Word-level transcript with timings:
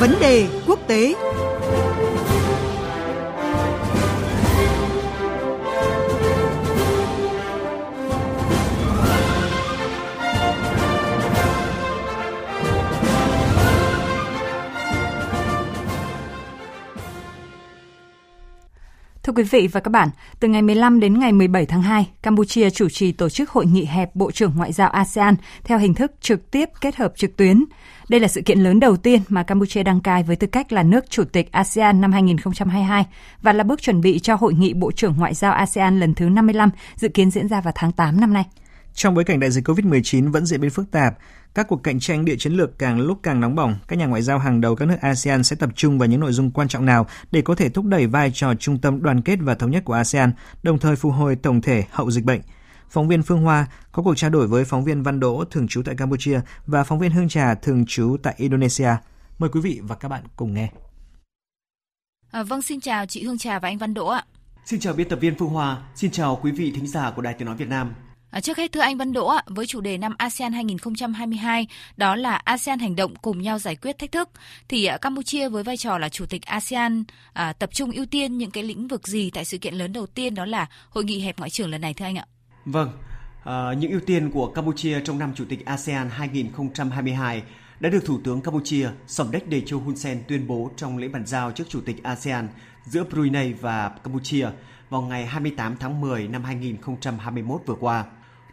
Vấn 0.00 0.14
đề 0.20 0.46
quốc 0.66 0.78
tế. 0.86 1.14
Thưa 19.28 19.34
quý 19.34 19.42
vị 19.42 19.68
và 19.72 19.80
các 19.80 19.90
bạn, 19.90 20.08
từ 20.40 20.48
ngày 20.48 20.62
15 20.62 21.00
đến 21.00 21.18
ngày 21.18 21.32
17 21.32 21.66
tháng 21.66 21.82
2, 21.82 22.10
Campuchia 22.22 22.70
chủ 22.70 22.88
trì 22.88 23.12
tổ 23.12 23.28
chức 23.28 23.50
hội 23.50 23.66
nghị 23.66 23.84
hẹp 23.84 24.14
Bộ 24.14 24.30
trưởng 24.30 24.52
Ngoại 24.56 24.72
giao 24.72 24.88
ASEAN 24.88 25.34
theo 25.64 25.78
hình 25.78 25.94
thức 25.94 26.12
trực 26.20 26.50
tiếp 26.50 26.68
kết 26.80 26.96
hợp 26.96 27.12
trực 27.16 27.36
tuyến. 27.36 27.64
Đây 28.08 28.20
là 28.20 28.28
sự 28.28 28.40
kiện 28.42 28.58
lớn 28.58 28.80
đầu 28.80 28.96
tiên 28.96 29.20
mà 29.28 29.42
Campuchia 29.42 29.82
đăng 29.82 30.00
cai 30.00 30.22
với 30.22 30.36
tư 30.36 30.46
cách 30.46 30.72
là 30.72 30.82
nước 30.82 31.10
chủ 31.10 31.24
tịch 31.24 31.52
ASEAN 31.52 32.00
năm 32.00 32.12
2022 32.12 33.06
và 33.42 33.52
là 33.52 33.64
bước 33.64 33.82
chuẩn 33.82 34.00
bị 34.00 34.18
cho 34.18 34.34
hội 34.34 34.54
nghị 34.54 34.74
Bộ 34.74 34.92
trưởng 34.92 35.14
Ngoại 35.18 35.34
giao 35.34 35.52
ASEAN 35.52 36.00
lần 36.00 36.14
thứ 36.14 36.28
55 36.28 36.70
dự 36.96 37.08
kiến 37.08 37.30
diễn 37.30 37.48
ra 37.48 37.60
vào 37.60 37.72
tháng 37.76 37.92
8 37.92 38.20
năm 38.20 38.32
nay. 38.32 38.44
Trong 38.94 39.14
bối 39.14 39.24
cảnh 39.24 39.40
đại 39.40 39.50
dịch 39.50 39.68
COVID-19 39.68 40.32
vẫn 40.32 40.46
diễn 40.46 40.60
biến 40.60 40.70
phức 40.70 40.90
tạp, 40.90 41.14
các 41.58 41.68
cuộc 41.68 41.82
cạnh 41.82 42.00
tranh 42.00 42.24
địa 42.24 42.36
chiến 42.36 42.52
lược 42.52 42.78
càng 42.78 43.00
lúc 43.00 43.20
càng 43.22 43.40
nóng 43.40 43.54
bỏng, 43.54 43.78
các 43.88 43.96
nhà 43.96 44.06
ngoại 44.06 44.22
giao 44.22 44.38
hàng 44.38 44.60
đầu 44.60 44.76
các 44.76 44.88
nước 44.88 44.96
ASEAN 45.00 45.44
sẽ 45.44 45.56
tập 45.56 45.70
trung 45.74 45.98
vào 45.98 46.08
những 46.08 46.20
nội 46.20 46.32
dung 46.32 46.50
quan 46.50 46.68
trọng 46.68 46.86
nào 46.86 47.06
để 47.32 47.42
có 47.42 47.54
thể 47.54 47.68
thúc 47.68 47.84
đẩy 47.84 48.06
vai 48.06 48.30
trò 48.34 48.54
trung 48.54 48.78
tâm 48.78 49.02
đoàn 49.02 49.22
kết 49.22 49.38
và 49.42 49.54
thống 49.54 49.70
nhất 49.70 49.84
của 49.84 49.92
ASEAN, 49.92 50.32
đồng 50.62 50.78
thời 50.78 50.96
phục 50.96 51.12
hồi 51.12 51.36
tổng 51.36 51.60
thể 51.60 51.84
hậu 51.90 52.10
dịch 52.10 52.24
bệnh. 52.24 52.40
Phóng 52.90 53.08
viên 53.08 53.22
Phương 53.22 53.42
Hoa 53.42 53.66
có 53.92 54.02
cuộc 54.02 54.14
trao 54.14 54.30
đổi 54.30 54.46
với 54.46 54.64
phóng 54.64 54.84
viên 54.84 55.02
Văn 55.02 55.20
Đỗ 55.20 55.44
thường 55.50 55.68
trú 55.68 55.82
tại 55.82 55.94
Campuchia 55.94 56.40
và 56.66 56.84
phóng 56.84 56.98
viên 56.98 57.10
Hương 57.10 57.28
Trà 57.28 57.54
thường 57.54 57.84
trú 57.86 58.16
tại 58.22 58.34
Indonesia. 58.36 58.90
Mời 59.38 59.50
quý 59.50 59.60
vị 59.60 59.80
và 59.82 59.96
các 59.96 60.08
bạn 60.08 60.22
cùng 60.36 60.54
nghe. 60.54 60.68
À, 62.30 62.42
vâng, 62.42 62.62
xin 62.62 62.80
chào 62.80 63.06
chị 63.06 63.24
Hương 63.24 63.38
Trà 63.38 63.58
và 63.58 63.68
anh 63.68 63.78
Văn 63.78 63.94
Đỗ 63.94 64.06
ạ. 64.06 64.24
Xin 64.64 64.80
chào 64.80 64.94
biên 64.94 65.08
tập 65.08 65.18
viên 65.20 65.38
Phương 65.38 65.48
Hoa, 65.48 65.82
xin 65.94 66.10
chào 66.10 66.38
quý 66.42 66.52
vị 66.52 66.72
thính 66.74 66.86
giả 66.86 67.10
của 67.10 67.22
Đài 67.22 67.34
Tiếng 67.34 67.46
Nói 67.46 67.56
Việt 67.56 67.68
Nam. 67.68 67.94
À, 68.30 68.40
trước 68.40 68.56
hết 68.56 68.72
thưa 68.72 68.80
anh 68.80 68.96
Văn 68.96 69.12
Đỗ 69.12 69.32
với 69.46 69.66
chủ 69.66 69.80
đề 69.80 69.98
năm 69.98 70.14
ASEAN 70.18 70.52
2022 70.52 71.66
đó 71.96 72.16
là 72.16 72.34
ASEAN 72.34 72.78
hành 72.78 72.96
động 72.96 73.14
cùng 73.22 73.42
nhau 73.42 73.58
giải 73.58 73.76
quyết 73.76 73.98
thách 73.98 74.12
thức 74.12 74.28
thì 74.68 74.84
à, 74.84 74.96
Campuchia 74.96 75.48
với 75.48 75.62
vai 75.62 75.76
trò 75.76 75.98
là 75.98 76.08
chủ 76.08 76.26
tịch 76.26 76.42
ASEAN 76.46 77.04
à, 77.32 77.52
tập 77.52 77.70
trung 77.72 77.90
ưu 77.90 78.06
tiên 78.06 78.38
những 78.38 78.50
cái 78.50 78.64
lĩnh 78.64 78.88
vực 78.88 79.08
gì 79.08 79.30
tại 79.30 79.44
sự 79.44 79.58
kiện 79.58 79.74
lớn 79.74 79.92
đầu 79.92 80.06
tiên 80.06 80.34
đó 80.34 80.44
là 80.44 80.66
hội 80.90 81.04
nghị 81.04 81.20
hẹp 81.20 81.38
ngoại 81.38 81.50
trưởng 81.50 81.70
lần 81.70 81.80
này 81.80 81.94
thưa 81.94 82.04
anh 82.04 82.18
ạ? 82.18 82.26
Vâng, 82.64 82.90
à, 83.44 83.72
những 83.78 83.90
ưu 83.90 84.00
tiên 84.00 84.30
của 84.30 84.46
Campuchia 84.46 85.00
trong 85.04 85.18
năm 85.18 85.32
chủ 85.34 85.44
tịch 85.48 85.66
ASEAN 85.66 86.10
2022 86.10 87.42
đã 87.80 87.90
được 87.90 88.04
Thủ 88.06 88.20
tướng 88.24 88.40
Campuchia 88.40 88.88
Somdech 89.06 89.50
Techo 89.50 89.76
Hun 89.76 89.96
Sen 89.96 90.22
tuyên 90.28 90.46
bố 90.46 90.70
trong 90.76 90.98
lễ 90.98 91.08
bàn 91.08 91.26
giao 91.26 91.52
trước 91.52 91.64
chủ 91.68 91.80
tịch 91.80 92.02
ASEAN 92.02 92.48
giữa 92.84 93.04
Brunei 93.04 93.52
và 93.52 93.88
Campuchia 93.88 94.48
vào 94.90 95.02
ngày 95.02 95.26
28 95.26 95.76
tháng 95.80 96.00
10 96.00 96.28
năm 96.28 96.44
2021 96.44 97.60
vừa 97.66 97.74
qua. 97.74 98.04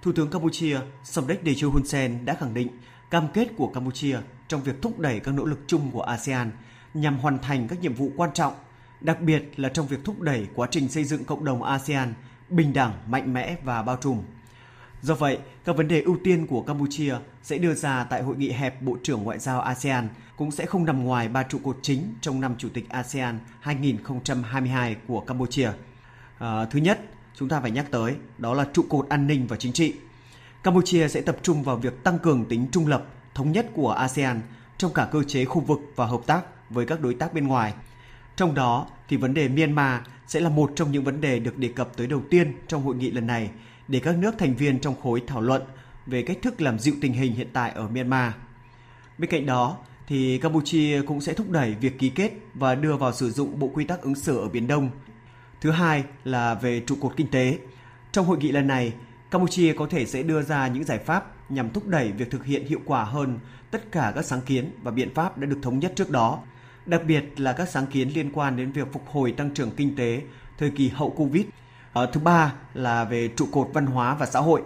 Thủ 0.05 0.11
tướng 0.11 0.29
Campuchia 0.29 0.79
Samdech 1.03 1.45
Techo 1.45 1.67
Hun 1.67 1.85
Sen 1.85 2.25
đã 2.25 2.35
khẳng 2.39 2.53
định 2.53 2.67
cam 3.11 3.27
kết 3.33 3.47
của 3.57 3.67
Campuchia 3.67 4.17
trong 4.47 4.63
việc 4.63 4.81
thúc 4.81 4.99
đẩy 4.99 5.19
các 5.19 5.33
nỗ 5.33 5.45
lực 5.45 5.59
chung 5.67 5.91
của 5.91 6.01
ASEAN 6.01 6.51
nhằm 6.93 7.17
hoàn 7.17 7.39
thành 7.39 7.67
các 7.67 7.79
nhiệm 7.79 7.93
vụ 7.93 8.11
quan 8.17 8.29
trọng, 8.33 8.53
đặc 9.01 9.21
biệt 9.21 9.59
là 9.59 9.69
trong 9.69 9.87
việc 9.87 9.97
thúc 10.03 10.21
đẩy 10.21 10.47
quá 10.55 10.67
trình 10.71 10.89
xây 10.89 11.03
dựng 11.03 11.25
cộng 11.25 11.45
đồng 11.45 11.63
ASEAN 11.63 12.13
bình 12.49 12.73
đẳng, 12.73 12.93
mạnh 13.07 13.33
mẽ 13.33 13.55
và 13.63 13.81
bao 13.81 13.97
trùm. 14.01 14.21
Do 15.01 15.15
vậy, 15.15 15.37
các 15.65 15.77
vấn 15.77 15.87
đề 15.87 16.01
ưu 16.01 16.17
tiên 16.23 16.47
của 16.47 16.61
Campuchia 16.61 17.15
sẽ 17.43 17.57
đưa 17.57 17.73
ra 17.73 18.03
tại 18.03 18.23
hội 18.23 18.35
nghị 18.37 18.51
hẹp 18.51 18.81
Bộ 18.81 18.97
trưởng 19.03 19.23
Ngoại 19.23 19.39
giao 19.39 19.61
ASEAN 19.61 20.09
cũng 20.37 20.51
sẽ 20.51 20.65
không 20.65 20.85
nằm 20.85 21.03
ngoài 21.03 21.29
ba 21.29 21.43
trụ 21.43 21.59
cột 21.63 21.77
chính 21.81 22.13
trong 22.21 22.41
năm 22.41 22.55
Chủ 22.57 22.69
tịch 22.73 22.89
ASEAN 22.89 23.39
2022 23.59 24.95
của 25.07 25.19
Campuchia. 25.19 25.71
À, 26.39 26.65
thứ 26.65 26.79
nhất, 26.79 26.99
chúng 27.39 27.49
ta 27.49 27.61
phải 27.61 27.71
nhắc 27.71 27.85
tới 27.91 28.15
đó 28.37 28.53
là 28.53 28.65
trụ 28.73 28.85
cột 28.89 29.09
an 29.09 29.27
ninh 29.27 29.47
và 29.47 29.57
chính 29.57 29.73
trị. 29.73 29.93
Campuchia 30.63 31.07
sẽ 31.07 31.21
tập 31.21 31.37
trung 31.41 31.63
vào 31.63 31.77
việc 31.77 32.03
tăng 32.03 32.19
cường 32.19 32.45
tính 32.45 32.67
trung 32.71 32.87
lập, 32.87 33.05
thống 33.33 33.51
nhất 33.51 33.69
của 33.73 33.91
ASEAN 33.91 34.41
trong 34.77 34.93
cả 34.93 35.07
cơ 35.11 35.23
chế 35.23 35.45
khu 35.45 35.61
vực 35.61 35.79
và 35.95 36.05
hợp 36.05 36.21
tác 36.25 36.41
với 36.69 36.85
các 36.85 37.01
đối 37.01 37.13
tác 37.13 37.33
bên 37.33 37.47
ngoài. 37.47 37.73
Trong 38.35 38.55
đó 38.55 38.87
thì 39.07 39.17
vấn 39.17 39.33
đề 39.33 39.47
Myanmar 39.47 40.01
sẽ 40.27 40.39
là 40.39 40.49
một 40.49 40.71
trong 40.75 40.91
những 40.91 41.03
vấn 41.03 41.21
đề 41.21 41.39
được 41.39 41.57
đề 41.57 41.67
cập 41.67 41.97
tới 41.97 42.07
đầu 42.07 42.21
tiên 42.29 42.53
trong 42.67 42.83
hội 42.83 42.95
nghị 42.95 43.11
lần 43.11 43.27
này 43.27 43.49
để 43.87 43.99
các 43.99 44.17
nước 44.17 44.35
thành 44.37 44.55
viên 44.55 44.79
trong 44.79 44.95
khối 45.01 45.21
thảo 45.27 45.41
luận 45.41 45.61
về 46.05 46.21
cách 46.21 46.37
thức 46.41 46.61
làm 46.61 46.79
dịu 46.79 46.95
tình 47.01 47.13
hình 47.13 47.35
hiện 47.35 47.47
tại 47.53 47.71
ở 47.71 47.87
Myanmar. 47.87 48.33
Bên 49.17 49.29
cạnh 49.29 49.45
đó, 49.45 49.77
thì 50.07 50.37
Campuchia 50.37 51.01
cũng 51.07 51.21
sẽ 51.21 51.33
thúc 51.33 51.49
đẩy 51.49 51.75
việc 51.81 51.99
ký 51.99 52.09
kết 52.09 52.31
và 52.53 52.75
đưa 52.75 52.95
vào 52.95 53.13
sử 53.13 53.31
dụng 53.31 53.59
Bộ 53.59 53.71
Quy 53.73 53.85
tắc 53.85 54.01
ứng 54.01 54.15
xử 54.15 54.37
ở 54.37 54.49
Biển 54.49 54.67
Đông 54.67 54.89
Thứ 55.65 55.71
hai 55.71 56.03
là 56.23 56.53
về 56.53 56.83
trụ 56.87 56.95
cột 57.01 57.13
kinh 57.17 57.27
tế. 57.27 57.59
Trong 58.11 58.25
hội 58.25 58.37
nghị 58.37 58.51
lần 58.51 58.67
này, 58.67 58.93
Campuchia 59.31 59.73
có 59.73 59.87
thể 59.89 60.05
sẽ 60.05 60.23
đưa 60.23 60.41
ra 60.41 60.67
những 60.67 60.83
giải 60.83 60.99
pháp 60.99 61.51
nhằm 61.51 61.69
thúc 61.69 61.87
đẩy 61.87 62.11
việc 62.11 62.31
thực 62.31 62.45
hiện 62.45 62.67
hiệu 62.67 62.79
quả 62.85 63.03
hơn 63.03 63.39
tất 63.71 63.91
cả 63.91 64.11
các 64.15 64.25
sáng 64.25 64.41
kiến 64.41 64.71
và 64.83 64.91
biện 64.91 65.13
pháp 65.13 65.37
đã 65.37 65.45
được 65.45 65.59
thống 65.61 65.79
nhất 65.79 65.93
trước 65.95 66.09
đó, 66.09 66.39
đặc 66.85 67.01
biệt 67.07 67.39
là 67.39 67.53
các 67.53 67.69
sáng 67.69 67.85
kiến 67.87 68.09
liên 68.09 68.31
quan 68.31 68.57
đến 68.57 68.71
việc 68.71 68.93
phục 68.93 69.07
hồi 69.07 69.31
tăng 69.31 69.53
trưởng 69.53 69.71
kinh 69.71 69.95
tế 69.95 70.21
thời 70.57 70.69
kỳ 70.69 70.89
hậu 70.89 71.09
Covid. 71.09 71.45
Ở 71.93 72.09
thứ 72.13 72.19
ba 72.19 72.53
là 72.73 73.03
về 73.03 73.29
trụ 73.35 73.47
cột 73.51 73.69
văn 73.73 73.85
hóa 73.85 74.15
và 74.15 74.25
xã 74.25 74.39
hội. 74.39 74.61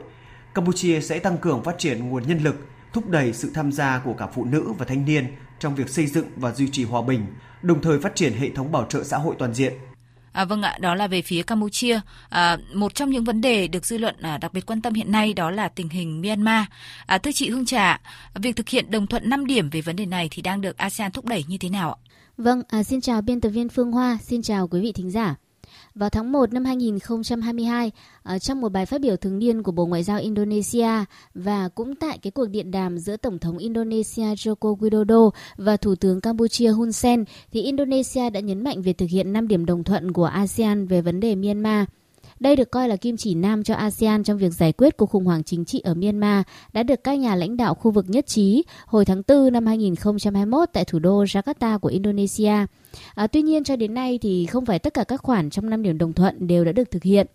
Campuchia 0.54 1.02
sẽ 1.02 1.20
tăng 1.20 1.38
cường 1.38 1.64
phát 1.64 1.76
triển 1.78 2.10
nguồn 2.10 2.28
nhân 2.28 2.40
lực, 2.40 2.68
thúc 2.94 3.10
đẩy 3.10 3.34
sự 3.34 3.52
tham 3.54 3.72
gia 3.72 4.00
của 4.00 4.14
cả 4.14 4.28
phụ 4.28 4.46
nữ 4.46 4.74
và 4.78 4.86
thanh 4.86 5.06
niên 5.06 5.28
trong 5.60 5.76
việc 5.76 5.90
xây 5.90 6.08
dựng 6.08 6.28
và 6.36 6.52
duy 6.52 6.70
trì 6.72 6.84
hòa 6.84 7.02
bình, 7.02 7.26
đồng 7.62 7.82
thời 7.82 8.00
phát 8.00 8.16
triển 8.16 8.34
hệ 8.34 8.50
thống 8.50 8.72
bảo 8.72 8.86
trợ 8.90 9.04
xã 9.04 9.18
hội 9.18 9.36
toàn 9.40 9.54
diện. 9.54 9.74
À, 10.32 10.46
vâng 10.46 10.62
ạ, 10.62 10.78
đó 10.80 10.96
là 10.96 11.08
về 11.08 11.22
phía 11.22 11.44
Campuchia. 11.44 12.00
À, 12.30 12.58
một 12.74 12.96
trong 12.96 13.10
những 13.10 13.24
vấn 13.24 13.42
đề 13.42 13.68
được 13.68 13.86
dư 13.86 13.98
luận 13.98 14.16
à, 14.22 14.38
đặc 14.38 14.54
biệt 14.54 14.66
quan 14.66 14.82
tâm 14.82 14.94
hiện 14.94 15.12
nay 15.12 15.34
đó 15.34 15.52
là 15.52 15.68
tình 15.68 15.90
hình 15.90 16.22
Myanmar. 16.22 16.66
À, 17.06 17.18
thưa 17.18 17.32
chị 17.32 17.50
Hương 17.50 17.66
Trà, 17.66 18.02
việc 18.36 18.56
thực 18.56 18.70
hiện 18.70 18.92
đồng 18.92 19.08
thuận 19.08 19.30
5 19.30 19.46
điểm 19.46 19.70
về 19.70 19.82
vấn 19.82 19.96
đề 19.96 20.06
này 20.06 20.28
thì 20.32 20.42
đang 20.42 20.62
được 20.62 20.78
ASEAN 20.78 21.12
thúc 21.12 21.26
đẩy 21.26 21.44
như 21.48 21.58
thế 21.58 21.70
nào 21.70 21.94
ạ? 21.94 21.98
Vâng, 22.38 22.62
à, 22.70 22.84
xin 22.84 23.02
chào 23.02 23.22
biên 23.22 23.42
tập 23.42 23.50
viên 23.50 23.70
Phương 23.70 23.92
Hoa, 23.92 24.18
xin 24.22 24.42
chào 24.42 24.68
quý 24.68 24.82
vị 24.82 24.92
thính 24.92 25.12
giả. 25.12 25.36
Vào 25.96 26.10
tháng 26.10 26.32
1 26.32 26.54
năm 26.54 26.66
2022, 26.66 27.92
ờ, 28.24 28.40
trong 28.40 28.62
một 28.62 28.70
bài 28.70 28.86
phát 28.86 29.02
biểu 29.02 29.16
thường 29.16 29.40
niên 29.40 29.64
của 29.64 29.72
Bộ 29.72 29.86
Ngoại 29.86 30.04
giao 30.04 30.20
Indonesia 30.20 30.90
và 31.34 31.70
cũng 31.70 31.96
tại 31.96 32.18
cái 32.18 32.32
cuộc 32.32 32.46
điện 32.46 32.72
đàm 32.72 32.98
giữa 32.98 33.18
Tổng 33.18 33.40
thống 33.40 33.58
Indonesia 33.58 34.24
Joko 34.24 34.78
Widodo 34.78 35.30
và 35.58 35.78
Thủ 35.78 35.96
tướng 35.96 36.22
Campuchia 36.22 36.70
Hun 36.70 36.92
Sen, 36.92 37.24
thì 37.52 37.62
Indonesia 37.62 38.30
đã 38.30 38.40
nhấn 38.40 38.64
mạnh 38.64 38.82
về 38.82 38.94
thực 38.94 39.10
hiện 39.10 39.34
5 39.34 39.48
điểm 39.48 39.66
đồng 39.66 39.84
thuận 39.84 40.14
của 40.14 40.26
ASEAN 40.26 40.88
về 40.88 41.02
vấn 41.02 41.20
đề 41.20 41.36
Myanmar– 41.36 41.86
đây 42.40 42.56
được 42.56 42.72
coi 42.72 42.90
là 42.90 42.96
kim 42.96 43.18
chỉ 43.18 43.36
nam 43.36 43.64
cho 43.64 43.76
ASEAN 43.76 44.24
trong 44.24 44.38
việc 44.38 44.54
giải 44.54 44.72
quyết 44.72 44.98
cuộc 44.98 45.06
khủng 45.06 45.26
hoảng 45.26 45.44
chính 45.44 45.66
trị 45.66 45.80
ở 45.80 45.94
Myanmar 45.94 46.44
đã 46.74 46.84
được 46.84 47.04
các 47.04 47.14
nhà 47.20 47.36
lãnh 47.36 47.58
đạo 47.58 47.76
khu 47.76 47.92
vực 47.92 48.06
nhất 48.08 48.28
trí 48.28 48.64
hồi 48.86 49.06
tháng 49.06 49.22
4 49.28 49.54
năm 49.54 49.66
2021 49.66 50.70
tại 50.74 50.86
thủ 50.86 51.00
đô 51.00 51.24
Jakarta 51.24 51.80
của 51.80 51.90
Indonesia. 51.90 52.54
À, 53.16 53.28
tuy 53.28 53.42
nhiên 53.42 53.64
cho 53.64 53.76
đến 53.76 53.94
nay 53.94 54.20
thì 54.22 54.46
không 54.46 54.66
phải 54.66 54.80
tất 54.80 54.94
cả 54.94 55.04
các 55.04 55.22
khoản 55.22 55.50
trong 55.50 55.70
năm 55.70 55.84
điểm 55.84 55.98
đồng 55.98 56.14
thuận 56.14 56.48
đều 56.48 56.66
đã 56.66 56.72
được 56.72 56.92
thực 56.92 57.04
hiện. 57.04 57.28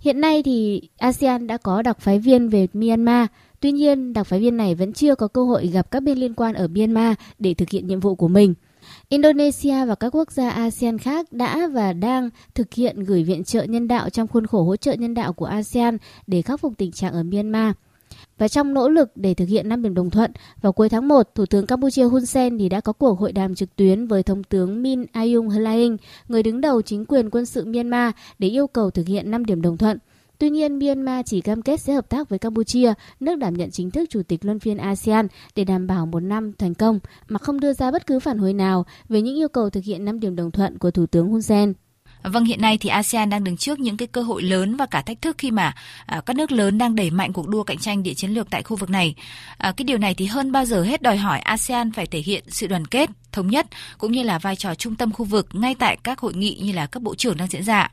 Hiện 0.00 0.20
nay 0.20 0.42
thì 0.42 0.82
ASEAN 0.98 1.46
đã 1.46 1.56
có 1.56 1.82
đặc 1.82 2.00
phái 2.00 2.18
viên 2.18 2.48
về 2.48 2.66
Myanmar, 2.72 3.26
tuy 3.60 3.72
nhiên 3.72 4.12
đặc 4.12 4.26
phái 4.26 4.40
viên 4.40 4.56
này 4.56 4.74
vẫn 4.74 4.92
chưa 4.92 5.14
có 5.14 5.28
cơ 5.28 5.44
hội 5.44 5.66
gặp 5.66 5.90
các 5.90 6.02
bên 6.02 6.18
liên 6.18 6.34
quan 6.34 6.54
ở 6.54 6.68
Myanmar 6.68 7.14
để 7.38 7.54
thực 7.54 7.70
hiện 7.70 7.86
nhiệm 7.86 8.00
vụ 8.00 8.14
của 8.14 8.28
mình. 8.28 8.54
Indonesia 9.10 9.84
và 9.84 9.94
các 9.94 10.14
quốc 10.14 10.32
gia 10.32 10.50
ASEAN 10.50 10.98
khác 10.98 11.32
đã 11.32 11.68
và 11.72 11.92
đang 11.92 12.30
thực 12.54 12.74
hiện 12.74 13.04
gửi 13.04 13.24
viện 13.24 13.44
trợ 13.44 13.62
nhân 13.62 13.88
đạo 13.88 14.10
trong 14.10 14.28
khuôn 14.28 14.46
khổ 14.46 14.62
hỗ 14.62 14.76
trợ 14.76 14.92
nhân 14.92 15.14
đạo 15.14 15.32
của 15.32 15.44
ASEAN 15.44 15.98
để 16.26 16.42
khắc 16.42 16.60
phục 16.60 16.72
tình 16.78 16.92
trạng 16.92 17.12
ở 17.12 17.22
Myanmar. 17.22 17.74
Và 18.38 18.48
trong 18.48 18.74
nỗ 18.74 18.88
lực 18.88 19.10
để 19.14 19.34
thực 19.34 19.48
hiện 19.48 19.68
năm 19.68 19.82
điểm 19.82 19.94
đồng 19.94 20.10
thuận, 20.10 20.32
vào 20.60 20.72
cuối 20.72 20.88
tháng 20.88 21.08
1, 21.08 21.34
Thủ 21.34 21.46
tướng 21.46 21.66
Campuchia 21.66 22.04
Hun 22.04 22.26
Sen 22.26 22.58
thì 22.58 22.68
đã 22.68 22.80
có 22.80 22.92
cuộc 22.92 23.18
hội 23.18 23.32
đàm 23.32 23.54
trực 23.54 23.76
tuyến 23.76 24.06
với 24.06 24.22
Thống 24.22 24.44
tướng 24.44 24.82
Min 24.82 25.04
Aung 25.12 25.48
Hlaing, 25.48 25.96
người 26.28 26.42
đứng 26.42 26.60
đầu 26.60 26.82
chính 26.82 27.04
quyền 27.04 27.30
quân 27.30 27.46
sự 27.46 27.64
Myanmar 27.64 28.12
để 28.38 28.48
yêu 28.48 28.66
cầu 28.66 28.90
thực 28.90 29.06
hiện 29.06 29.30
năm 29.30 29.44
điểm 29.44 29.62
đồng 29.62 29.76
thuận. 29.76 29.98
Tuy 30.38 30.50
nhiên, 30.50 30.78
Myanmar 30.78 31.26
chỉ 31.26 31.40
cam 31.40 31.62
kết 31.62 31.80
sẽ 31.80 31.92
hợp 31.92 32.08
tác 32.08 32.28
với 32.28 32.38
Campuchia, 32.38 32.92
nước 33.20 33.34
đảm 33.34 33.54
nhận 33.54 33.70
chính 33.70 33.90
thức 33.90 34.10
chủ 34.10 34.22
tịch 34.22 34.44
luân 34.44 34.58
phiên 34.58 34.76
ASEAN 34.76 35.26
để 35.54 35.64
đảm 35.64 35.86
bảo 35.86 36.06
một 36.06 36.20
năm 36.20 36.52
thành 36.58 36.74
công, 36.74 36.98
mà 37.28 37.38
không 37.38 37.60
đưa 37.60 37.72
ra 37.72 37.90
bất 37.90 38.06
cứ 38.06 38.20
phản 38.20 38.38
hồi 38.38 38.52
nào 38.52 38.86
về 39.08 39.22
những 39.22 39.36
yêu 39.36 39.48
cầu 39.48 39.70
thực 39.70 39.84
hiện 39.84 40.04
năm 40.04 40.20
điểm 40.20 40.36
đồng 40.36 40.50
thuận 40.50 40.78
của 40.78 40.90
Thủ 40.90 41.06
tướng 41.06 41.28
Hun 41.28 41.42
Sen. 41.42 41.74
Vâng, 42.22 42.44
hiện 42.44 42.60
nay 42.60 42.78
thì 42.78 42.88
ASEAN 42.88 43.30
đang 43.30 43.44
đứng 43.44 43.56
trước 43.56 43.80
những 43.80 43.96
cái 43.96 44.08
cơ 44.08 44.22
hội 44.22 44.42
lớn 44.42 44.76
và 44.76 44.86
cả 44.86 45.02
thách 45.02 45.22
thức 45.22 45.38
khi 45.38 45.50
mà 45.50 45.74
à, 46.06 46.20
các 46.26 46.36
nước 46.36 46.52
lớn 46.52 46.78
đang 46.78 46.94
đẩy 46.94 47.10
mạnh 47.10 47.32
cuộc 47.32 47.48
đua 47.48 47.62
cạnh 47.62 47.78
tranh 47.78 48.02
địa 48.02 48.14
chiến 48.14 48.30
lược 48.30 48.50
tại 48.50 48.62
khu 48.62 48.76
vực 48.76 48.90
này. 48.90 49.14
À, 49.56 49.72
cái 49.72 49.84
điều 49.84 49.98
này 49.98 50.14
thì 50.14 50.26
hơn 50.26 50.52
bao 50.52 50.64
giờ 50.64 50.82
hết 50.82 51.02
đòi 51.02 51.16
hỏi 51.16 51.38
ASEAN 51.38 51.92
phải 51.92 52.06
thể 52.06 52.18
hiện 52.18 52.44
sự 52.48 52.66
đoàn 52.66 52.86
kết, 52.86 53.10
thống 53.32 53.48
nhất 53.48 53.66
cũng 53.98 54.12
như 54.12 54.22
là 54.22 54.38
vai 54.38 54.56
trò 54.56 54.74
trung 54.74 54.96
tâm 54.96 55.12
khu 55.12 55.24
vực 55.24 55.48
ngay 55.52 55.74
tại 55.78 55.96
các 56.02 56.18
hội 56.18 56.34
nghị 56.34 56.58
như 56.62 56.72
là 56.72 56.86
các 56.86 57.02
bộ 57.02 57.14
trưởng 57.14 57.36
đang 57.36 57.48
diễn 57.48 57.64
ra. 57.64 57.90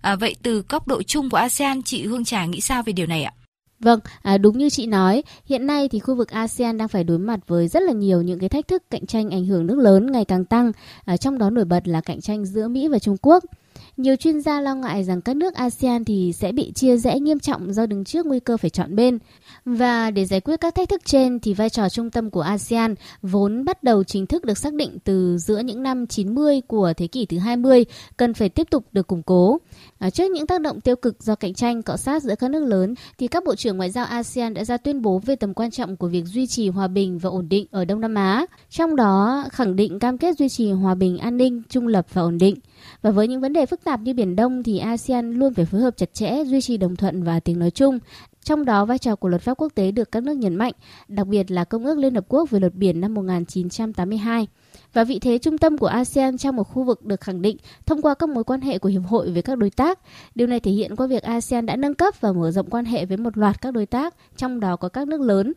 À, 0.00 0.16
vậy 0.16 0.36
từ 0.42 0.64
góc 0.68 0.88
độ 0.88 1.02
chung 1.02 1.30
của 1.30 1.36
ASEAN, 1.36 1.82
chị 1.82 2.06
Hương 2.06 2.24
Trà 2.24 2.44
nghĩ 2.44 2.60
sao 2.60 2.82
về 2.82 2.92
điều 2.92 3.06
này 3.06 3.24
ạ? 3.24 3.32
Vâng, 3.80 4.00
à, 4.22 4.38
đúng 4.38 4.58
như 4.58 4.70
chị 4.70 4.86
nói, 4.86 5.22
hiện 5.44 5.66
nay 5.66 5.88
thì 5.88 5.98
khu 5.98 6.14
vực 6.14 6.28
ASEAN 6.28 6.78
đang 6.78 6.88
phải 6.88 7.04
đối 7.04 7.18
mặt 7.18 7.40
với 7.46 7.68
rất 7.68 7.82
là 7.82 7.92
nhiều 7.92 8.22
những 8.22 8.38
cái 8.38 8.48
thách 8.48 8.68
thức 8.68 8.82
cạnh 8.90 9.06
tranh 9.06 9.30
ảnh 9.30 9.46
hưởng 9.46 9.66
nước 9.66 9.78
lớn 9.78 10.12
ngày 10.12 10.24
càng 10.24 10.44
tăng, 10.44 10.72
à, 11.04 11.16
trong 11.16 11.38
đó 11.38 11.50
nổi 11.50 11.64
bật 11.64 11.88
là 11.88 12.00
cạnh 12.00 12.20
tranh 12.20 12.44
giữa 12.44 12.68
Mỹ 12.68 12.88
và 12.88 12.98
Trung 12.98 13.16
Quốc. 13.22 13.44
Nhiều 13.96 14.16
chuyên 14.16 14.40
gia 14.40 14.60
lo 14.60 14.74
ngại 14.74 15.04
rằng 15.04 15.20
các 15.20 15.36
nước 15.36 15.54
ASEAN 15.54 16.04
thì 16.04 16.32
sẽ 16.32 16.52
bị 16.52 16.72
chia 16.74 16.96
rẽ 16.96 17.20
nghiêm 17.20 17.38
trọng 17.38 17.72
do 17.72 17.86
đứng 17.86 18.04
trước 18.04 18.26
nguy 18.26 18.40
cơ 18.40 18.56
phải 18.56 18.70
chọn 18.70 18.96
bên. 18.96 19.18
Và 19.64 20.10
để 20.10 20.24
giải 20.24 20.40
quyết 20.40 20.60
các 20.60 20.74
thách 20.74 20.88
thức 20.88 21.04
trên 21.04 21.40
thì 21.40 21.54
vai 21.54 21.70
trò 21.70 21.88
trung 21.88 22.10
tâm 22.10 22.30
của 22.30 22.40
ASEAN 22.40 22.94
vốn 23.22 23.64
bắt 23.64 23.82
đầu 23.82 24.04
chính 24.04 24.26
thức 24.26 24.44
được 24.44 24.58
xác 24.58 24.74
định 24.74 24.98
từ 25.04 25.38
giữa 25.38 25.58
những 25.58 25.82
năm 25.82 26.06
90 26.06 26.60
của 26.66 26.92
thế 26.96 27.06
kỷ 27.06 27.26
thứ 27.26 27.38
20 27.38 27.84
cần 28.16 28.34
phải 28.34 28.48
tiếp 28.48 28.70
tục 28.70 28.84
được 28.92 29.06
củng 29.06 29.22
cố. 29.22 29.58
À, 29.98 30.10
trước 30.10 30.30
những 30.30 30.46
tác 30.46 30.60
động 30.60 30.80
tiêu 30.80 30.96
cực 30.96 31.22
do 31.22 31.34
cạnh 31.34 31.54
tranh 31.54 31.82
cọ 31.82 31.96
sát 31.96 32.22
giữa 32.22 32.34
các 32.34 32.50
nước 32.50 32.64
lớn 32.64 32.94
thì 33.18 33.28
các 33.28 33.44
bộ 33.44 33.54
trưởng 33.54 33.76
ngoại 33.76 33.90
giao 33.90 34.04
ASEAN 34.04 34.54
đã 34.54 34.64
ra 34.64 34.76
tuyên 34.76 35.02
bố 35.02 35.18
về 35.18 35.36
tầm 35.36 35.54
quan 35.54 35.70
trọng 35.70 35.96
của 35.96 36.08
việc 36.08 36.24
duy 36.24 36.46
trì 36.46 36.68
hòa 36.68 36.88
bình 36.88 37.18
và 37.18 37.30
ổn 37.30 37.48
định 37.48 37.66
ở 37.70 37.84
Đông 37.84 38.00
Nam 38.00 38.14
Á, 38.14 38.46
trong 38.70 38.96
đó 38.96 39.44
khẳng 39.52 39.76
định 39.76 39.98
cam 39.98 40.18
kết 40.18 40.38
duy 40.38 40.48
trì 40.48 40.72
hòa 40.72 40.94
bình, 40.94 41.18
an 41.18 41.36
ninh, 41.36 41.62
trung 41.68 41.86
lập 41.86 42.06
và 42.12 42.22
ổn 42.22 42.38
định. 42.38 42.54
Và 43.02 43.10
với 43.10 43.28
những 43.28 43.40
vấn 43.40 43.52
đề 43.52 43.66
phức 43.66 43.84
tạp 43.84 44.00
như 44.00 44.14
Biển 44.14 44.36
Đông 44.36 44.62
thì 44.62 44.78
ASEAN 44.78 45.32
luôn 45.32 45.54
phải 45.54 45.64
phối 45.64 45.80
hợp 45.80 45.96
chặt 45.96 46.14
chẽ, 46.14 46.44
duy 46.44 46.60
trì 46.60 46.76
đồng 46.76 46.96
thuận 46.96 47.22
và 47.22 47.40
tiếng 47.40 47.58
nói 47.58 47.70
chung. 47.70 47.98
Trong 48.44 48.64
đó, 48.64 48.84
vai 48.84 48.98
trò 48.98 49.16
của 49.16 49.28
luật 49.28 49.42
pháp 49.42 49.54
quốc 49.54 49.72
tế 49.74 49.90
được 49.90 50.12
các 50.12 50.22
nước 50.22 50.36
nhấn 50.36 50.56
mạnh, 50.56 50.72
đặc 51.08 51.26
biệt 51.26 51.50
là 51.50 51.64
Công 51.64 51.84
ước 51.84 51.98
Liên 51.98 52.14
Hợp 52.14 52.24
Quốc 52.28 52.50
về 52.50 52.60
luật 52.60 52.74
biển 52.74 53.00
năm 53.00 53.14
1982. 53.14 54.46
Và 54.92 55.04
vị 55.04 55.18
thế 55.18 55.38
trung 55.38 55.58
tâm 55.58 55.78
của 55.78 55.86
ASEAN 55.86 56.38
trong 56.38 56.56
một 56.56 56.64
khu 56.64 56.82
vực 56.82 57.04
được 57.04 57.20
khẳng 57.20 57.42
định 57.42 57.56
thông 57.86 58.02
qua 58.02 58.14
các 58.14 58.28
mối 58.28 58.44
quan 58.44 58.60
hệ 58.60 58.78
của 58.78 58.88
Hiệp 58.88 59.02
hội 59.06 59.30
với 59.30 59.42
các 59.42 59.58
đối 59.58 59.70
tác. 59.70 59.98
Điều 60.34 60.46
này 60.46 60.60
thể 60.60 60.70
hiện 60.70 60.96
qua 60.96 61.06
việc 61.06 61.22
ASEAN 61.22 61.66
đã 61.66 61.76
nâng 61.76 61.94
cấp 61.94 62.14
và 62.20 62.32
mở 62.32 62.50
rộng 62.50 62.70
quan 62.70 62.84
hệ 62.84 63.04
với 63.04 63.16
một 63.16 63.38
loạt 63.38 63.60
các 63.60 63.70
đối 63.70 63.86
tác, 63.86 64.14
trong 64.36 64.60
đó 64.60 64.76
có 64.76 64.88
các 64.88 65.08
nước 65.08 65.20
lớn 65.20 65.52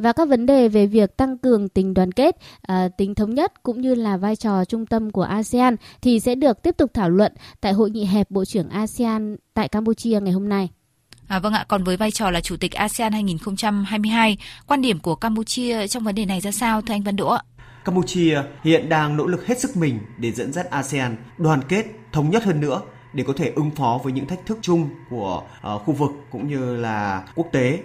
và 0.00 0.12
các 0.12 0.28
vấn 0.28 0.46
đề 0.46 0.68
về 0.68 0.86
việc 0.86 1.16
tăng 1.16 1.38
cường 1.38 1.68
tình 1.68 1.94
đoàn 1.94 2.12
kết, 2.12 2.36
à, 2.62 2.88
tính 2.98 3.14
thống 3.14 3.34
nhất 3.34 3.62
cũng 3.62 3.80
như 3.80 3.94
là 3.94 4.16
vai 4.16 4.36
trò 4.36 4.64
trung 4.64 4.86
tâm 4.86 5.10
của 5.10 5.22
ASEAN 5.22 5.76
thì 6.02 6.20
sẽ 6.20 6.34
được 6.34 6.62
tiếp 6.62 6.76
tục 6.76 6.90
thảo 6.94 7.10
luận 7.10 7.32
tại 7.60 7.72
hội 7.72 7.90
nghị 7.90 8.04
hẹp 8.04 8.30
Bộ 8.30 8.44
trưởng 8.44 8.68
ASEAN 8.68 9.36
tại 9.54 9.68
Campuchia 9.68 10.20
ngày 10.20 10.32
hôm 10.32 10.48
nay. 10.48 10.68
À, 11.28 11.38
vâng 11.38 11.52
ạ, 11.52 11.64
còn 11.68 11.84
với 11.84 11.96
vai 11.96 12.10
trò 12.10 12.30
là 12.30 12.40
Chủ 12.40 12.56
tịch 12.56 12.72
ASEAN 12.72 13.12
2022, 13.12 14.38
quan 14.66 14.82
điểm 14.82 14.98
của 14.98 15.14
Campuchia 15.14 15.86
trong 15.86 16.04
vấn 16.04 16.14
đề 16.14 16.24
này 16.24 16.40
ra 16.40 16.50
sao 16.50 16.82
thưa 16.82 16.94
anh 16.94 17.02
Văn 17.02 17.16
Đỗ 17.16 17.28
ạ? 17.28 17.42
Campuchia 17.84 18.42
hiện 18.64 18.88
đang 18.88 19.16
nỗ 19.16 19.26
lực 19.26 19.46
hết 19.46 19.60
sức 19.60 19.76
mình 19.76 19.98
để 20.18 20.32
dẫn 20.32 20.52
dắt 20.52 20.70
ASEAN 20.70 21.16
đoàn 21.38 21.60
kết, 21.68 21.86
thống 22.12 22.30
nhất 22.30 22.44
hơn 22.44 22.60
nữa 22.60 22.80
để 23.12 23.24
có 23.26 23.32
thể 23.36 23.52
ứng 23.56 23.70
phó 23.70 24.00
với 24.04 24.12
những 24.12 24.26
thách 24.26 24.46
thức 24.46 24.58
chung 24.62 24.90
của 25.10 25.42
uh, 25.74 25.82
khu 25.82 25.94
vực 25.94 26.10
cũng 26.30 26.48
như 26.48 26.76
là 26.76 27.24
quốc 27.34 27.46
tế 27.52 27.78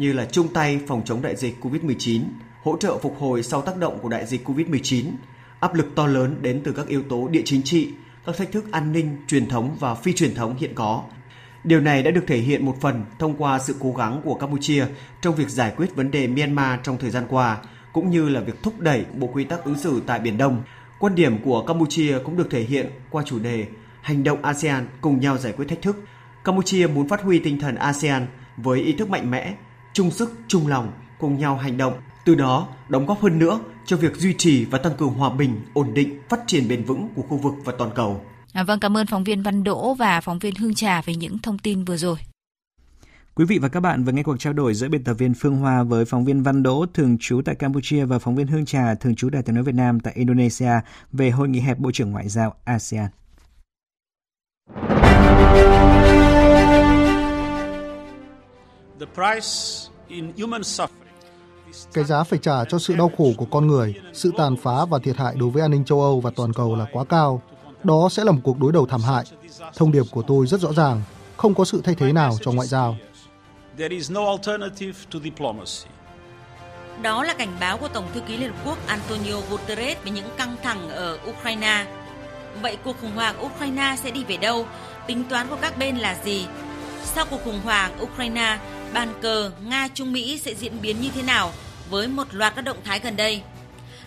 như 0.00 0.12
là 0.12 0.24
chung 0.24 0.48
tay 0.48 0.80
phòng 0.86 1.02
chống 1.04 1.22
đại 1.22 1.36
dịch 1.36 1.64
COVID-19, 1.64 2.22
hỗ 2.62 2.76
trợ 2.76 2.98
phục 2.98 3.16
hồi 3.18 3.42
sau 3.42 3.62
tác 3.62 3.76
động 3.76 3.98
của 4.02 4.08
đại 4.08 4.26
dịch 4.26 4.48
COVID-19, 4.48 5.04
áp 5.60 5.74
lực 5.74 5.94
to 5.94 6.06
lớn 6.06 6.36
đến 6.40 6.60
từ 6.64 6.72
các 6.72 6.86
yếu 6.86 7.02
tố 7.02 7.28
địa 7.28 7.42
chính 7.44 7.62
trị, 7.62 7.88
các 8.26 8.36
thách 8.36 8.52
thức 8.52 8.72
an 8.72 8.92
ninh, 8.92 9.16
truyền 9.26 9.48
thống 9.48 9.76
và 9.80 9.94
phi 9.94 10.12
truyền 10.12 10.34
thống 10.34 10.56
hiện 10.58 10.74
có. 10.74 11.02
Điều 11.64 11.80
này 11.80 12.02
đã 12.02 12.10
được 12.10 12.24
thể 12.26 12.38
hiện 12.38 12.66
một 12.66 12.76
phần 12.80 13.04
thông 13.18 13.34
qua 13.36 13.58
sự 13.58 13.76
cố 13.80 13.92
gắng 13.92 14.20
của 14.24 14.34
Campuchia 14.34 14.86
trong 15.22 15.34
việc 15.34 15.48
giải 15.48 15.72
quyết 15.76 15.96
vấn 15.96 16.10
đề 16.10 16.26
Myanmar 16.26 16.80
trong 16.82 16.98
thời 16.98 17.10
gian 17.10 17.24
qua, 17.28 17.58
cũng 17.92 18.10
như 18.10 18.28
là 18.28 18.40
việc 18.40 18.62
thúc 18.62 18.80
đẩy 18.80 19.04
Bộ 19.14 19.26
Quy 19.26 19.44
tắc 19.44 19.64
ứng 19.64 19.78
xử 19.78 20.02
tại 20.06 20.18
Biển 20.18 20.38
Đông. 20.38 20.62
Quan 20.98 21.14
điểm 21.14 21.42
của 21.44 21.64
Campuchia 21.66 22.18
cũng 22.24 22.36
được 22.36 22.50
thể 22.50 22.62
hiện 22.62 22.90
qua 23.10 23.22
chủ 23.26 23.38
đề 23.38 23.66
Hành 24.02 24.24
động 24.24 24.42
ASEAN 24.42 24.86
cùng 25.00 25.20
nhau 25.20 25.38
giải 25.38 25.52
quyết 25.52 25.68
thách 25.68 25.82
thức. 25.82 26.04
Campuchia 26.44 26.86
muốn 26.86 27.08
phát 27.08 27.22
huy 27.22 27.38
tinh 27.38 27.60
thần 27.60 27.74
ASEAN 27.74 28.26
với 28.56 28.80
ý 28.80 28.92
thức 28.92 29.10
mạnh 29.10 29.30
mẽ, 29.30 29.54
chung 29.92 30.10
sức, 30.10 30.32
chung 30.48 30.66
lòng, 30.66 30.92
cùng 31.18 31.38
nhau 31.38 31.56
hành 31.56 31.76
động, 31.76 31.94
từ 32.24 32.34
đó 32.34 32.68
đóng 32.88 33.06
góp 33.06 33.20
hơn 33.20 33.38
nữa 33.38 33.60
cho 33.86 33.96
việc 33.96 34.16
duy 34.16 34.34
trì 34.38 34.64
và 34.64 34.78
tăng 34.78 34.96
cường 34.98 35.14
hòa 35.14 35.30
bình, 35.30 35.60
ổn 35.74 35.94
định, 35.94 36.20
phát 36.28 36.40
triển 36.46 36.68
bền 36.68 36.84
vững 36.84 37.08
của 37.14 37.22
khu 37.22 37.36
vực 37.36 37.54
và 37.64 37.72
toàn 37.78 37.90
cầu. 37.94 38.20
À, 38.52 38.62
vâng, 38.62 38.80
cảm 38.80 38.96
ơn 38.96 39.06
phóng 39.06 39.24
viên 39.24 39.42
Văn 39.42 39.64
Đỗ 39.64 39.94
và 39.94 40.20
phóng 40.20 40.38
viên 40.38 40.54
Hương 40.54 40.74
Trà 40.74 41.02
về 41.02 41.14
những 41.14 41.38
thông 41.38 41.58
tin 41.58 41.84
vừa 41.84 41.96
rồi. 41.96 42.16
Quý 43.34 43.44
vị 43.44 43.58
và 43.58 43.68
các 43.68 43.80
bạn 43.80 44.04
vừa 44.04 44.12
nghe 44.12 44.22
cuộc 44.22 44.36
trao 44.36 44.52
đổi 44.52 44.74
giữa 44.74 44.88
biên 44.88 45.04
tập 45.04 45.14
viên 45.14 45.34
Phương 45.34 45.56
Hoa 45.56 45.82
với 45.82 46.04
phóng 46.04 46.24
viên 46.24 46.42
Văn 46.42 46.62
Đỗ 46.62 46.86
thường 46.94 47.16
trú 47.20 47.40
tại 47.44 47.54
Campuchia 47.54 48.04
và 48.04 48.18
phóng 48.18 48.36
viên 48.36 48.46
Hương 48.46 48.64
Trà 48.64 48.94
thường 48.94 49.14
trú 49.14 49.30
Đài 49.30 49.42
tiếng 49.42 49.54
nói 49.54 49.64
Việt 49.64 49.74
Nam 49.74 50.00
tại 50.00 50.14
Indonesia 50.16 50.72
về 51.12 51.30
hội 51.30 51.48
nghị 51.48 51.60
hẹp 51.60 51.78
Bộ 51.78 51.90
trưởng 51.92 52.10
Ngoại 52.10 52.28
giao 52.28 52.54
ASEAN. 52.64 53.10
Cái 61.92 62.04
giá 62.04 62.24
phải 62.24 62.38
trả 62.42 62.64
cho 62.64 62.78
sự 62.78 62.96
đau 62.96 63.10
khổ 63.18 63.32
của 63.36 63.44
con 63.44 63.66
người, 63.66 63.94
sự 64.12 64.32
tàn 64.38 64.56
phá 64.56 64.84
và 64.84 64.98
thiệt 64.98 65.16
hại 65.16 65.34
đối 65.36 65.50
với 65.50 65.62
an 65.62 65.70
ninh 65.70 65.84
châu 65.84 66.00
Âu 66.02 66.20
và 66.20 66.30
toàn 66.36 66.52
cầu 66.52 66.76
là 66.76 66.86
quá 66.92 67.04
cao. 67.04 67.42
Đó 67.84 68.08
sẽ 68.10 68.24
là 68.24 68.32
một 68.32 68.40
cuộc 68.44 68.58
đối 68.58 68.72
đầu 68.72 68.86
thảm 68.86 69.02
hại. 69.02 69.24
Thông 69.76 69.92
điệp 69.92 70.04
của 70.10 70.22
tôi 70.22 70.46
rất 70.46 70.60
rõ 70.60 70.72
ràng, 70.72 71.02
không 71.36 71.54
có 71.54 71.64
sự 71.64 71.80
thay 71.84 71.94
thế 71.94 72.12
nào 72.12 72.36
cho 72.40 72.52
ngoại 72.52 72.68
giao. 72.68 72.96
Đó 77.02 77.24
là 77.24 77.34
cảnh 77.34 77.56
báo 77.60 77.78
của 77.78 77.88
Tổng 77.88 78.04
thư 78.14 78.20
ký 78.20 78.36
Liên 78.36 78.52
Hợp 78.52 78.58
Quốc 78.64 78.78
Antonio 78.86 79.36
Guterres 79.50 79.98
về 80.04 80.10
những 80.10 80.28
căng 80.36 80.56
thẳng 80.62 80.88
ở 80.88 81.18
Ukraine. 81.30 81.86
Vậy 82.62 82.76
cuộc 82.84 82.96
khủng 83.00 83.14
hoảng 83.14 83.44
Ukraine 83.44 83.96
sẽ 84.02 84.10
đi 84.10 84.24
về 84.24 84.36
đâu? 84.36 84.66
Tính 85.06 85.24
toán 85.30 85.48
của 85.48 85.56
các 85.60 85.78
bên 85.78 85.96
là 85.96 86.16
gì? 86.24 86.46
Sau 87.04 87.24
cuộc 87.30 87.44
khủng 87.44 87.60
hoảng 87.64 87.92
Ukraine, 88.02 88.58
bàn 88.94 89.14
cờ 89.20 89.50
Nga-Trung 89.64 90.12
Mỹ 90.12 90.38
sẽ 90.38 90.54
diễn 90.54 90.72
biến 90.82 91.00
như 91.00 91.08
thế 91.14 91.22
nào 91.22 91.52
với 91.90 92.08
một 92.08 92.34
loạt 92.34 92.52
các 92.56 92.62
động 92.62 92.76
thái 92.84 93.00
gần 93.00 93.16
đây. 93.16 93.42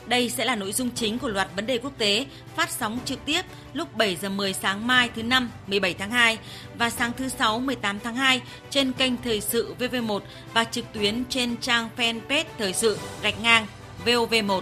Đây 0.05 0.29
sẽ 0.29 0.45
là 0.45 0.55
nội 0.55 0.73
dung 0.73 0.89
chính 0.95 1.19
của 1.19 1.27
loạt 1.27 1.47
vấn 1.55 1.65
đề 1.65 1.77
quốc 1.77 1.91
tế 1.97 2.25
phát 2.55 2.69
sóng 2.71 2.99
trực 3.05 3.25
tiếp 3.25 3.41
lúc 3.73 3.95
7 3.95 4.15
giờ 4.15 4.29
10 4.29 4.53
sáng 4.53 4.87
mai 4.87 5.09
thứ 5.15 5.23
năm 5.23 5.51
17 5.67 5.93
tháng 5.93 6.11
2 6.11 6.37
và 6.77 6.89
sáng 6.89 7.11
thứ 7.17 7.29
sáu 7.29 7.59
18 7.59 7.99
tháng 7.99 8.15
2 8.15 8.41
trên 8.69 8.91
kênh 8.93 9.13
Thời 9.23 9.41
sự 9.41 9.75
VV1 9.79 10.19
và 10.53 10.63
trực 10.63 10.85
tuyến 10.93 11.23
trên 11.29 11.57
trang 11.57 11.89
fanpage 11.97 12.45
Thời 12.57 12.73
sự 12.73 12.97
gạch 13.21 13.41
ngang 13.41 13.67
VOV1. 14.05 14.61